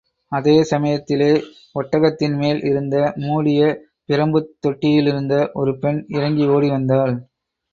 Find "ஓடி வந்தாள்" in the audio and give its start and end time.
6.47-7.13